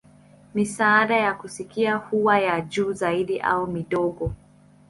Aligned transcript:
Misaada 0.55 1.15
ya 1.17 1.33
kusikia 1.33 1.95
huwa 1.95 2.39
ya 2.39 2.61
juu 2.61 2.93
zaidi 2.93 3.39
au 3.41 3.67
midogo. 3.67 4.33